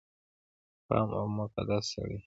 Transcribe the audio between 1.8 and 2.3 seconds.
سړی